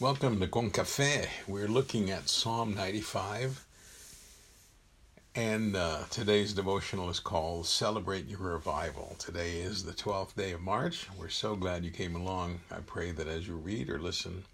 Welcome 0.00 0.40
to 0.40 0.46
Con 0.46 0.70
Cafe. 0.70 1.28
We're 1.46 1.68
looking 1.68 2.10
at 2.10 2.30
Psalm 2.30 2.74
95, 2.74 3.66
and 5.34 5.76
uh, 5.76 6.04
today's 6.08 6.54
devotional 6.54 7.10
is 7.10 7.20
called 7.20 7.66
Celebrate 7.66 8.26
Your 8.26 8.38
Revival. 8.38 9.14
Today 9.18 9.58
is 9.58 9.84
the 9.84 9.92
12th 9.92 10.34
day 10.36 10.52
of 10.52 10.62
March. 10.62 11.06
We're 11.18 11.28
so 11.28 11.54
glad 11.54 11.84
you 11.84 11.90
came 11.90 12.16
along. 12.16 12.60
I 12.70 12.76
pray 12.76 13.12
that 13.12 13.28
as 13.28 13.46
you 13.46 13.56
read 13.56 13.90
or 13.90 13.98
listen 13.98 14.44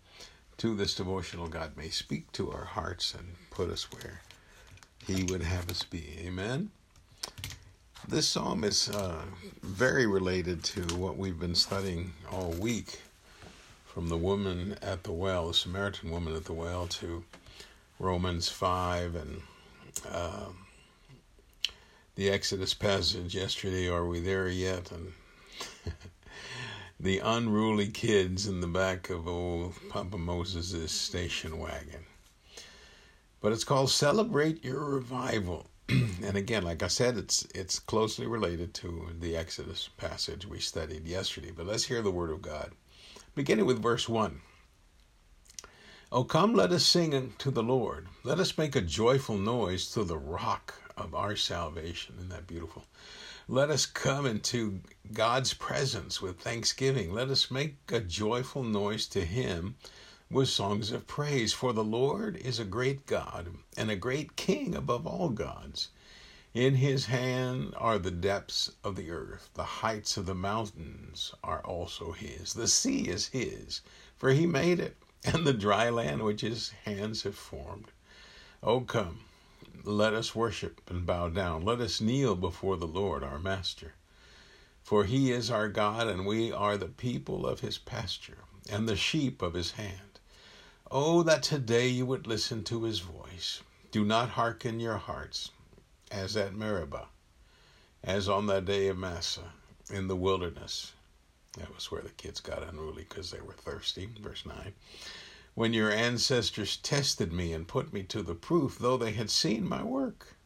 to 0.56 0.74
this 0.74 0.96
devotional, 0.96 1.46
God 1.46 1.76
may 1.76 1.90
speak 1.90 2.32
to 2.32 2.50
our 2.50 2.64
hearts 2.64 3.14
and 3.14 3.36
put 3.50 3.70
us 3.70 3.86
where 3.92 4.22
He 5.06 5.22
would 5.30 5.44
have 5.44 5.70
us 5.70 5.84
be. 5.84 6.18
Amen. 6.26 6.70
This 8.08 8.26
psalm 8.26 8.64
is 8.64 8.88
uh, 8.88 9.22
very 9.62 10.08
related 10.08 10.64
to 10.64 10.80
what 10.96 11.16
we've 11.16 11.38
been 11.38 11.54
studying 11.54 12.14
all 12.32 12.50
week 12.50 12.98
from 13.96 14.10
the 14.10 14.16
woman 14.18 14.76
at 14.82 15.04
the 15.04 15.12
well, 15.12 15.48
the 15.48 15.55
Samaritan 15.55 16.10
woman 16.10 16.37
at 16.37 16.45
the 16.45 16.52
well, 16.52 16.87
to 16.87 17.24
Romans 17.98 18.46
5 18.46 19.14
and 19.14 19.41
uh, 20.12 20.48
the 22.14 22.28
Exodus 22.28 22.74
passage 22.74 23.34
yesterday. 23.34 23.88
Are 23.88 24.04
we 24.04 24.20
there 24.20 24.48
yet? 24.48 24.92
And 24.92 25.14
the 27.01 27.20
unruly 27.20 27.87
kids 27.87 28.46
in 28.46 28.60
the 28.60 28.66
back 28.66 29.09
of 29.09 29.27
old 29.27 29.73
Papa 29.88 30.18
Moses' 30.18 30.92
station 30.92 31.59
wagon. 31.59 32.04
But 33.40 33.52
it's 33.52 33.65
called 33.65 33.88
Celebrate 33.88 34.62
Your 34.62 34.84
Revival. 34.84 35.68
and 35.88 36.37
again, 36.37 36.65
like 36.65 36.82
I 36.82 36.88
said, 36.88 37.16
it's 37.16 37.48
it's 37.54 37.78
closely 37.78 38.26
related 38.26 38.74
to 38.74 39.09
the 39.18 39.38
Exodus 39.38 39.88
passage 39.96 40.45
we 40.45 40.60
studied 40.60 41.06
yesterday. 41.06 41.51
But 41.51 41.65
let's 41.65 41.84
hear 41.84 42.02
the 42.02 42.10
word 42.10 42.30
of 42.30 42.42
God 42.42 42.73
beginning 43.36 43.66
with 43.66 43.82
verse 43.82 44.08
1. 44.08 44.40
Oh, 46.10 46.24
come, 46.24 46.54
let 46.54 46.72
us 46.72 46.86
sing 46.86 47.34
to 47.37 47.51
the 47.51 47.62
Lord. 47.62 48.09
Let 48.24 48.40
us 48.40 48.56
make 48.56 48.74
a 48.74 48.80
joyful 48.80 49.37
noise 49.37 49.90
to 49.90 50.04
the 50.04 50.16
rock 50.16 50.73
of 50.96 51.15
our 51.15 51.37
salvation. 51.37 52.15
Isn't 52.16 52.30
that 52.30 52.46
beautiful? 52.46 52.87
Let 53.46 53.68
us 53.68 53.84
come 53.84 54.24
into 54.24 54.80
God's 55.12 55.52
presence 55.52 56.23
with 56.23 56.40
thanksgiving. 56.40 57.12
Let 57.12 57.28
us 57.28 57.51
make 57.51 57.76
a 57.93 58.01
joyful 58.01 58.62
noise 58.62 59.06
to 59.09 59.20
Him 59.23 59.76
with 60.30 60.48
songs 60.48 60.90
of 60.90 61.06
praise. 61.06 61.52
For 61.52 61.74
the 61.74 61.84
Lord 61.84 62.38
is 62.38 62.59
a 62.59 62.65
great 62.65 63.04
God 63.04 63.50
and 63.76 63.90
a 63.90 63.96
great 63.96 64.37
King 64.37 64.75
above 64.75 65.06
all 65.06 65.28
gods. 65.28 65.91
In 66.56 66.76
his 66.76 67.04
hand 67.04 67.75
are 67.76 67.99
the 67.99 68.10
depths 68.10 68.72
of 68.82 68.97
the 68.97 69.10
earth, 69.10 69.50
the 69.53 69.82
heights 69.84 70.16
of 70.16 70.25
the 70.25 70.34
mountains 70.34 71.34
are 71.44 71.60
also 71.60 72.12
his. 72.12 72.54
The 72.54 72.66
sea 72.66 73.09
is 73.09 73.26
his, 73.26 73.82
for 74.16 74.31
he 74.31 74.47
made 74.47 74.81
it, 74.81 74.97
and 75.27 75.47
the 75.47 75.53
dry 75.53 75.91
land 75.91 76.22
which 76.22 76.41
his 76.41 76.71
hands 76.87 77.25
have 77.25 77.34
formed. 77.34 77.93
O 78.62 78.81
come, 78.81 79.21
let 79.84 80.15
us 80.15 80.34
worship 80.34 80.81
and 80.88 81.04
bow 81.04 81.28
down. 81.28 81.62
Let 81.62 81.82
us 81.82 82.00
kneel 82.00 82.34
before 82.34 82.78
the 82.78 82.87
Lord 82.87 83.22
our 83.22 83.38
Master. 83.38 83.93
For 84.82 85.04
he 85.04 85.32
is 85.32 85.50
our 85.50 85.69
God, 85.69 86.09
and 86.09 86.25
we 86.25 86.50
are 86.53 86.78
the 86.78 86.87
people 86.87 87.47
of 87.47 87.60
his 87.60 87.77
pasture, 87.77 88.44
and 88.71 88.88
the 88.88 88.97
sheep 88.97 89.43
of 89.43 89.53
his 89.53 89.72
hand. 89.72 90.21
Oh, 90.91 91.22
that 91.22 91.43
today 91.43 91.88
you 91.88 92.06
would 92.06 92.27
listen 92.27 92.65
to 92.65 92.84
his 92.84 93.00
voice. 93.00 93.60
Do 93.91 94.06
not 94.06 94.31
hearken 94.31 94.81
your 94.81 94.97
hearts 94.97 95.50
as 96.10 96.37
at 96.37 96.54
Meribah, 96.54 97.09
as 98.03 98.28
on 98.28 98.47
that 98.47 98.65
day 98.65 98.88
of 98.88 98.99
Massah 98.99 99.53
in 99.91 100.09
the 100.09 100.16
wilderness. 100.16 100.93
That 101.59 101.75
was 101.75 101.91
where 101.91 102.03
the 102.03 102.10
kids 102.10 102.41
got 102.41 102.62
unruly 102.62 103.06
because 103.09 103.31
they 103.31 103.41
were 103.41 103.54
thirsty. 103.54 104.09
Verse 104.21 104.44
9. 104.44 104.72
When 105.54 105.72
your 105.72 105.91
ancestors 105.91 106.77
tested 106.77 107.32
me 107.32 107.54
and 107.54 107.66
put 107.66 107.93
me 107.93 108.03
to 108.04 108.22
the 108.22 108.34
proof, 108.34 108.78
though 108.78 108.99
they 108.99 109.12
had 109.12 109.31
seen 109.31 109.66
my 109.66 109.82
work. 109.82 110.37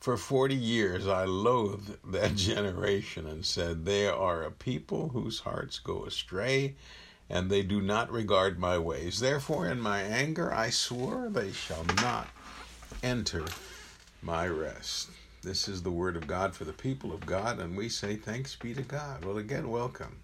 For 0.00 0.16
forty 0.16 0.56
years 0.56 1.06
I 1.06 1.24
loathed 1.24 1.98
that 2.12 2.34
generation 2.36 3.26
and 3.26 3.46
said, 3.46 3.84
They 3.84 4.08
are 4.08 4.42
a 4.42 4.50
people 4.50 5.10
whose 5.10 5.40
hearts 5.40 5.78
go 5.78 6.04
astray, 6.04 6.74
and 7.30 7.50
they 7.50 7.62
do 7.62 7.80
not 7.80 8.10
regard 8.10 8.58
my 8.58 8.78
ways. 8.78 9.20
Therefore, 9.20 9.68
in 9.68 9.80
my 9.80 10.02
anger 10.02 10.52
I 10.52 10.70
swore, 10.70 11.28
They 11.30 11.52
shall 11.52 11.84
not 11.84 12.28
enter 13.02 13.46
my 14.26 14.48
rest. 14.48 15.08
This 15.44 15.68
is 15.68 15.84
the 15.84 15.92
word 15.92 16.16
of 16.16 16.26
God 16.26 16.52
for 16.52 16.64
the 16.64 16.72
people 16.72 17.12
of 17.12 17.24
God, 17.24 17.60
and 17.60 17.76
we 17.76 17.88
say 17.88 18.16
thanks 18.16 18.56
be 18.56 18.74
to 18.74 18.82
God. 18.82 19.24
Well, 19.24 19.38
again, 19.38 19.70
welcome. 19.70 20.16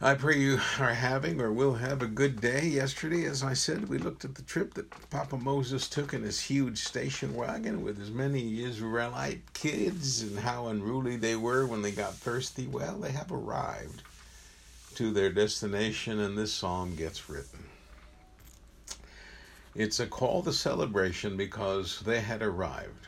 I 0.00 0.14
pray 0.14 0.38
you 0.38 0.60
are 0.78 0.94
having 0.94 1.40
or 1.40 1.52
will 1.52 1.74
have 1.74 2.02
a 2.02 2.06
good 2.06 2.40
day. 2.40 2.68
Yesterday, 2.68 3.24
as 3.24 3.42
I 3.42 3.54
said, 3.54 3.88
we 3.88 3.98
looked 3.98 4.24
at 4.24 4.36
the 4.36 4.42
trip 4.42 4.74
that 4.74 5.10
Papa 5.10 5.38
Moses 5.38 5.88
took 5.88 6.14
in 6.14 6.22
his 6.22 6.40
huge 6.40 6.78
station 6.78 7.34
wagon 7.34 7.82
with 7.82 8.00
as 8.00 8.12
many 8.12 8.62
Israelite 8.62 9.52
kids 9.52 10.22
and 10.22 10.38
how 10.38 10.68
unruly 10.68 11.16
they 11.16 11.34
were 11.34 11.66
when 11.66 11.82
they 11.82 11.90
got 11.90 12.14
thirsty. 12.14 12.68
Well, 12.68 12.96
they 12.98 13.10
have 13.10 13.32
arrived 13.32 14.02
to 14.94 15.12
their 15.12 15.32
destination, 15.32 16.20
and 16.20 16.38
this 16.38 16.52
psalm 16.52 16.94
gets 16.94 17.28
written. 17.28 17.69
It's 19.74 20.00
a 20.00 20.06
call 20.06 20.42
to 20.42 20.52
celebration 20.52 21.36
because 21.36 22.00
they 22.00 22.20
had 22.20 22.42
arrived. 22.42 23.06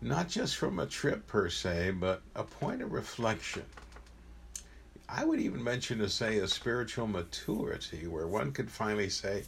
Not 0.00 0.28
just 0.28 0.56
from 0.56 0.78
a 0.78 0.86
trip 0.86 1.26
per 1.26 1.48
se, 1.48 1.92
but 1.92 2.22
a 2.36 2.44
point 2.44 2.80
of 2.80 2.92
reflection. 2.92 3.64
I 5.08 5.24
would 5.24 5.40
even 5.40 5.62
mention 5.62 5.98
to 5.98 6.08
say 6.08 6.38
a 6.38 6.46
spiritual 6.46 7.08
maturity 7.08 8.06
where 8.06 8.26
one 8.26 8.52
could 8.52 8.70
finally 8.70 9.08
say, 9.08 9.44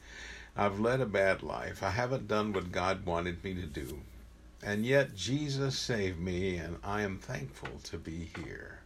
I've 0.56 0.80
led 0.80 1.00
a 1.00 1.06
bad 1.06 1.42
life. 1.44 1.82
I 1.82 1.90
haven't 1.90 2.28
done 2.28 2.52
what 2.52 2.72
God 2.72 3.06
wanted 3.06 3.42
me 3.44 3.54
to 3.54 3.66
do. 3.66 4.00
And 4.64 4.84
yet 4.84 5.14
Jesus 5.14 5.78
saved 5.78 6.18
me, 6.18 6.56
and 6.56 6.78
I 6.82 7.02
am 7.02 7.18
thankful 7.18 7.80
to 7.84 7.98
be 7.98 8.30
here. 8.44 8.80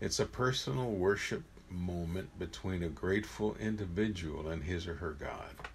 It's 0.00 0.20
a 0.20 0.26
personal 0.26 0.90
worship 0.90 1.44
moment 1.70 2.38
between 2.38 2.82
a 2.82 2.88
grateful 2.88 3.56
individual 3.58 4.48
and 4.48 4.64
his 4.64 4.86
or 4.86 4.94
her 4.96 5.12
God. 5.12 5.68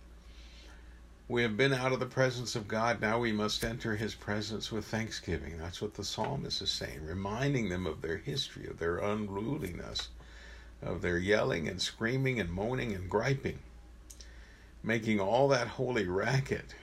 We 1.31 1.43
have 1.43 1.55
been 1.55 1.73
out 1.73 1.91
of 1.91 1.99
the 1.99 2.07
presence 2.07 2.55
of 2.55 2.67
God. 2.67 3.01
Now 3.01 3.19
we 3.19 3.31
must 3.31 3.63
enter 3.63 3.95
his 3.95 4.15
presence 4.15 4.71
with 4.71 4.85
thanksgiving. 4.85 5.59
That's 5.59 5.79
what 5.79 5.93
the 5.93 6.03
psalmist 6.03 6.59
is 6.59 6.71
saying, 6.71 7.05
reminding 7.05 7.69
them 7.69 7.85
of 7.85 8.01
their 8.01 8.17
history, 8.17 8.65
of 8.65 8.79
their 8.79 8.97
unruliness, 8.97 10.09
of 10.81 11.03
their 11.03 11.19
yelling 11.19 11.67
and 11.67 11.79
screaming 11.79 12.39
and 12.39 12.51
moaning 12.51 12.95
and 12.95 13.07
griping, 13.07 13.59
making 14.81 15.19
all 15.19 15.47
that 15.49 15.67
holy 15.67 16.07
racket 16.07 16.73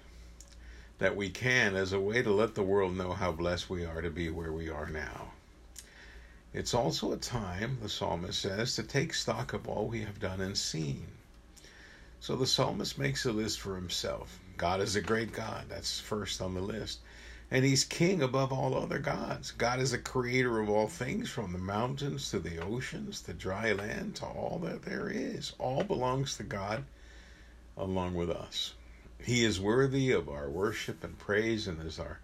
that 0.98 1.16
we 1.16 1.28
can 1.28 1.74
as 1.74 1.92
a 1.92 2.00
way 2.00 2.22
to 2.22 2.30
let 2.30 2.54
the 2.54 2.62
world 2.62 2.96
know 2.96 3.14
how 3.14 3.32
blessed 3.32 3.68
we 3.68 3.84
are 3.84 4.00
to 4.00 4.10
be 4.10 4.30
where 4.30 4.52
we 4.52 4.68
are 4.68 4.88
now. 4.88 5.32
It's 6.54 6.72
also 6.72 7.10
a 7.10 7.16
time, 7.16 7.78
the 7.82 7.88
psalmist 7.88 8.40
says, 8.40 8.76
to 8.76 8.84
take 8.84 9.12
stock 9.12 9.54
of 9.54 9.68
all 9.68 9.88
we 9.88 10.02
have 10.02 10.20
done 10.20 10.40
and 10.40 10.56
seen. 10.56 11.08
So 12.20 12.34
the 12.36 12.46
psalmist 12.46 12.98
makes 12.98 13.24
a 13.24 13.32
list 13.32 13.60
for 13.60 13.76
himself. 13.76 14.40
God 14.56 14.80
is 14.80 14.96
a 14.96 15.00
great 15.00 15.32
God. 15.32 15.66
That's 15.68 16.00
first 16.00 16.40
on 16.40 16.54
the 16.54 16.60
list. 16.60 17.00
And 17.50 17.64
he's 17.64 17.84
king 17.84 18.22
above 18.22 18.52
all 18.52 18.74
other 18.74 18.98
gods. 18.98 19.52
God 19.52 19.78
is 19.78 19.92
the 19.92 19.98
creator 19.98 20.58
of 20.58 20.68
all 20.68 20.88
things, 20.88 21.28
from 21.30 21.52
the 21.52 21.58
mountains 21.58 22.30
to 22.30 22.40
the 22.40 22.58
oceans, 22.58 23.22
the 23.22 23.34
dry 23.34 23.72
land, 23.72 24.16
to 24.16 24.26
all 24.26 24.58
that 24.64 24.82
there 24.82 25.08
is. 25.08 25.52
All 25.58 25.84
belongs 25.84 26.36
to 26.38 26.42
God 26.42 26.84
along 27.76 28.14
with 28.14 28.30
us. 28.30 28.74
He 29.22 29.44
is 29.44 29.60
worthy 29.60 30.10
of 30.10 30.28
our 30.28 30.48
worship 30.48 31.04
and 31.04 31.16
praise, 31.18 31.68
and 31.68 31.80
as 31.86 32.00
our 32.00 32.18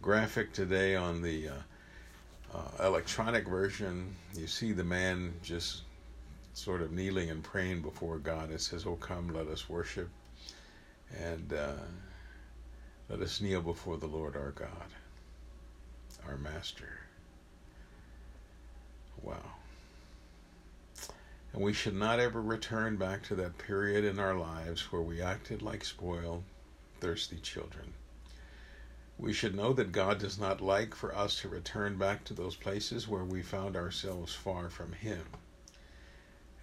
graphic 0.00 0.52
today 0.52 0.94
on 0.94 1.22
the 1.22 1.48
uh, 1.48 1.54
uh, 2.54 2.86
electronic 2.86 3.48
version, 3.48 4.14
you 4.34 4.46
see 4.46 4.72
the 4.72 4.84
man 4.84 5.34
just 5.42 5.82
sort 6.52 6.82
of 6.82 6.92
kneeling 6.92 7.30
and 7.30 7.42
praying 7.42 7.82
before 7.82 8.18
God. 8.18 8.50
It 8.50 8.60
says, 8.60 8.86
Oh, 8.86 8.96
come, 8.96 9.28
let 9.28 9.46
us 9.46 9.68
worship 9.68 10.08
and 11.18 11.52
uh, 11.52 11.72
let 13.08 13.20
us 13.20 13.40
kneel 13.40 13.62
before 13.62 13.96
the 13.96 14.06
Lord 14.06 14.36
our 14.36 14.52
God, 14.52 14.68
our 16.26 16.36
Master. 16.36 17.00
Wow. 19.22 19.36
And 21.52 21.62
we 21.62 21.72
should 21.72 21.96
not 21.96 22.20
ever 22.20 22.40
return 22.40 22.96
back 22.96 23.24
to 23.24 23.34
that 23.36 23.58
period 23.58 24.04
in 24.04 24.20
our 24.20 24.34
lives 24.34 24.92
where 24.92 25.02
we 25.02 25.20
acted 25.20 25.62
like 25.62 25.84
spoiled, 25.84 26.44
thirsty 27.00 27.38
children. 27.38 27.92
We 29.18 29.32
should 29.32 29.54
know 29.54 29.72
that 29.74 29.92
God 29.92 30.18
does 30.18 30.38
not 30.38 30.60
like 30.60 30.94
for 30.94 31.14
us 31.14 31.40
to 31.40 31.48
return 31.48 31.98
back 31.98 32.24
to 32.24 32.34
those 32.34 32.56
places 32.56 33.08
where 33.08 33.24
we 33.24 33.42
found 33.42 33.76
ourselves 33.76 34.32
far 34.32 34.70
from 34.70 34.92
Him 34.92 35.24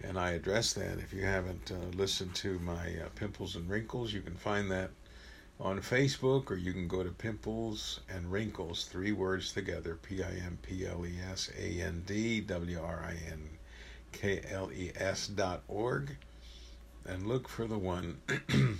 and 0.02 0.18
I 0.18 0.30
address 0.32 0.72
that. 0.74 0.98
If 0.98 1.12
you 1.12 1.24
haven't 1.24 1.72
uh, 1.72 1.96
listened 1.96 2.34
to 2.36 2.58
my 2.60 2.96
uh, 3.04 3.08
Pimples 3.14 3.56
and 3.56 3.68
Wrinkles, 3.68 4.12
you 4.12 4.20
can 4.20 4.36
find 4.36 4.70
that 4.70 4.90
on 5.60 5.80
Facebook 5.80 6.50
or 6.50 6.56
you 6.56 6.72
can 6.72 6.86
go 6.86 7.02
to 7.02 7.10
Pimples 7.10 8.00
and 8.08 8.30
Wrinkles, 8.30 8.84
three 8.84 9.12
words 9.12 9.52
together 9.52 9.96
P 9.96 10.22
I 10.22 10.30
M 10.44 10.58
P 10.62 10.86
L 10.86 11.04
E 11.04 11.14
S 11.30 11.50
A 11.58 11.80
N 11.82 12.02
D 12.06 12.40
W 12.40 12.80
R 12.80 13.04
I 13.04 13.16
N 13.30 13.48
K 14.12 14.40
L 14.50 14.70
E 14.72 14.92
S 14.96 15.26
dot 15.28 15.62
org 15.68 16.16
and 17.06 17.26
look 17.26 17.48
for 17.48 17.66
the 17.66 17.78
one 17.78 18.20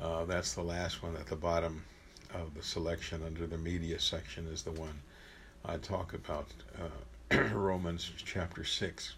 uh, 0.00 0.24
that's 0.26 0.54
the 0.54 0.62
last 0.62 1.02
one 1.02 1.16
at 1.16 1.26
the 1.26 1.36
bottom 1.36 1.82
of 2.34 2.54
the 2.54 2.62
selection 2.62 3.22
under 3.24 3.46
the 3.46 3.58
media 3.58 3.98
section 3.98 4.46
is 4.46 4.62
the 4.62 4.72
one 4.72 5.00
I 5.64 5.76
talk 5.78 6.14
about 6.14 6.46
uh, 6.80 7.36
Romans 7.54 8.10
chapter 8.24 8.64
6 8.64 9.14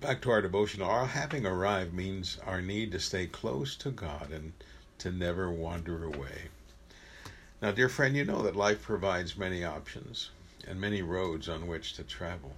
back 0.00 0.22
to 0.22 0.30
our 0.30 0.40
devotion, 0.40 0.82
our 0.82 1.06
having 1.06 1.44
arrived 1.44 1.92
means 1.92 2.38
our 2.46 2.62
need 2.62 2.92
to 2.92 3.00
stay 3.00 3.26
close 3.26 3.76
to 3.76 3.90
God 3.90 4.30
and 4.30 4.52
to 4.98 5.10
never 5.10 5.50
wander 5.50 6.04
away. 6.04 6.48
Now, 7.60 7.72
dear 7.72 7.88
friend, 7.88 8.16
you 8.16 8.24
know 8.24 8.42
that 8.42 8.56
life 8.56 8.82
provides 8.82 9.36
many 9.36 9.64
options 9.64 10.30
and 10.66 10.80
many 10.80 11.02
roads 11.02 11.48
on 11.48 11.66
which 11.66 11.94
to 11.94 12.02
travel. 12.02 12.56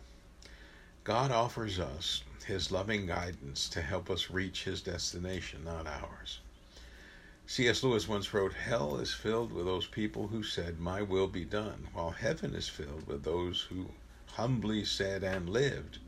God 1.04 1.30
offers 1.30 1.78
us 1.80 2.22
His 2.46 2.70
loving 2.70 3.06
guidance 3.06 3.68
to 3.70 3.82
help 3.82 4.10
us 4.10 4.30
reach 4.30 4.64
His 4.64 4.80
destination, 4.80 5.64
not 5.64 5.86
ours. 5.86 6.38
C.S. 7.46 7.82
Lewis 7.82 8.08
once 8.08 8.32
wrote, 8.32 8.54
Hell 8.54 8.96
is 8.96 9.12
filled 9.12 9.52
with 9.52 9.66
those 9.66 9.86
people 9.86 10.28
who 10.28 10.42
said, 10.42 10.80
My 10.80 11.02
will 11.02 11.28
be 11.28 11.44
done, 11.44 11.88
while 11.92 12.10
heaven 12.10 12.54
is 12.54 12.68
filled 12.68 13.06
with 13.06 13.24
those 13.24 13.62
who 13.62 13.90
humbly 14.26 14.84
said 14.84 15.22
and 15.22 15.50
lived, 15.50 15.98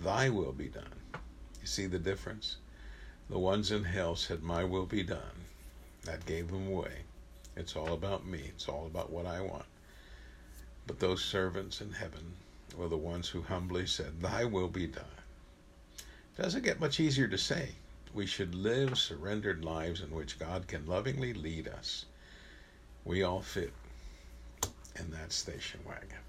Thy 0.00 0.28
will 0.28 0.52
be 0.52 0.68
done. 0.68 1.00
You 1.60 1.66
see 1.66 1.86
the 1.86 1.98
difference? 1.98 2.56
The 3.28 3.38
ones 3.38 3.72
in 3.72 3.84
hell 3.84 4.14
said, 4.14 4.42
My 4.42 4.62
will 4.62 4.86
be 4.86 5.02
done. 5.02 5.46
That 6.04 6.26
gave 6.26 6.48
them 6.48 6.68
away. 6.68 7.04
It's 7.56 7.74
all 7.74 7.92
about 7.92 8.26
me, 8.26 8.50
it's 8.54 8.68
all 8.68 8.86
about 8.86 9.10
what 9.10 9.26
I 9.26 9.40
want. 9.40 9.64
But 10.86 11.00
those 11.00 11.24
servants 11.24 11.80
in 11.80 11.92
heaven 11.92 12.36
were 12.76 12.88
the 12.88 12.96
ones 12.96 13.30
who 13.30 13.42
humbly 13.42 13.86
said, 13.86 14.20
Thy 14.20 14.44
will 14.44 14.68
be 14.68 14.86
done. 14.86 15.04
Doesn't 16.36 16.62
get 16.64 16.78
much 16.78 17.00
easier 17.00 17.26
to 17.28 17.38
say. 17.38 17.76
We 18.12 18.26
should 18.26 18.54
live 18.54 18.98
surrendered 18.98 19.64
lives 19.64 20.00
in 20.00 20.10
which 20.10 20.38
God 20.38 20.68
can 20.68 20.86
lovingly 20.86 21.32
lead 21.32 21.66
us. 21.66 22.04
We 23.04 23.22
all 23.22 23.40
fit 23.40 23.72
in 24.94 25.10
that 25.12 25.32
station 25.32 25.80
wagon. 25.86 26.25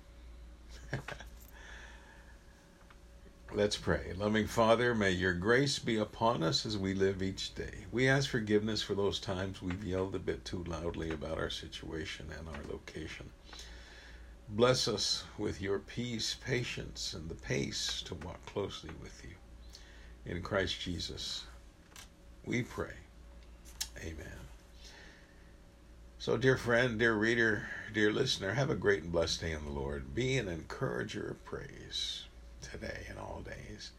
Let's 3.58 3.76
pray. 3.76 4.14
Loving 4.16 4.46
Father, 4.46 4.94
may 4.94 5.10
your 5.10 5.34
grace 5.34 5.80
be 5.80 5.98
upon 5.98 6.44
us 6.44 6.64
as 6.64 6.78
we 6.78 6.94
live 6.94 7.24
each 7.24 7.56
day. 7.56 7.86
We 7.92 8.08
ask 8.08 8.30
forgiveness 8.30 8.84
for 8.84 8.94
those 8.94 9.20
times 9.20 9.64
we've 9.64 9.84
yelled 9.84 10.14
a 10.14 10.20
bit 10.20 10.46
too 10.46 10.64
loudly 10.66 11.10
about 11.10 11.40
our 11.40 11.50
situation 11.50 12.28
and 12.38 12.48
our 12.48 12.62
location. 12.72 13.32
Bless 14.48 14.88
us 14.88 15.24
with 15.40 15.60
your 15.60 15.80
peace, 15.80 16.36
patience, 16.46 17.16
and 17.16 17.28
the 17.28 17.34
pace 17.34 18.04
to 18.04 18.14
walk 18.14 18.46
closely 18.46 18.92
with 19.02 19.24
you. 19.24 19.34
In 20.32 20.44
Christ 20.44 20.80
Jesus, 20.80 21.46
we 22.46 22.62
pray. 22.62 22.94
Amen. 23.98 24.40
So, 26.20 26.38
dear 26.38 26.58
friend, 26.58 27.00
dear 27.00 27.16
reader, 27.16 27.66
dear 27.92 28.12
listener, 28.12 28.54
have 28.54 28.70
a 28.70 28.76
great 28.76 29.02
and 29.02 29.12
blessed 29.12 29.42
day 29.42 29.52
in 29.54 29.66
the 29.66 29.72
Lord. 29.72 30.14
Be 30.14 30.38
an 30.38 30.48
encourager 30.48 31.30
of 31.32 31.44
praise 31.44 32.26
today 32.62 33.06
and 33.10 33.18
all 33.20 33.44
days. 33.46 33.92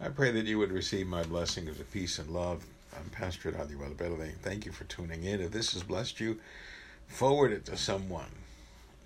I 0.00 0.08
pray 0.08 0.30
that 0.32 0.46
you 0.46 0.58
would 0.58 0.72
receive 0.72 1.06
my 1.06 1.22
blessings 1.22 1.78
of 1.78 1.92
peace 1.92 2.18
and 2.18 2.30
love. 2.30 2.64
I'm 2.96 3.08
Pastor 3.10 3.52
Adiwala 3.52 3.94
Belale. 3.94 4.32
Thank 4.42 4.66
you 4.66 4.72
for 4.72 4.84
tuning 4.84 5.24
in. 5.24 5.40
If 5.40 5.52
this 5.52 5.72
has 5.72 5.82
blessed 5.82 6.20
you, 6.20 6.38
forward 7.06 7.52
it 7.52 7.64
to 7.66 7.76
someone. 7.76 8.30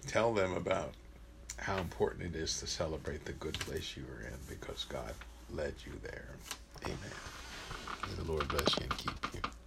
Tell 0.06 0.32
them 0.32 0.55
about 0.55 0.93
how 1.58 1.79
important 1.79 2.35
it 2.35 2.38
is 2.38 2.58
to 2.61 2.67
celebrate 2.67 3.25
the 3.25 3.32
good 3.32 3.58
place 3.58 3.96
you 3.96 4.05
are 4.05 4.26
in 4.26 4.35
because 4.49 4.85
God 4.85 5.14
led 5.50 5.75
you 5.85 5.93
there. 6.02 6.29
Amen. 6.85 6.96
May 8.06 8.25
the 8.25 8.31
Lord 8.31 8.49
bless 8.49 8.76
you 8.76 8.82
and 8.82 8.99
keep 8.99 9.35
you. 9.35 9.57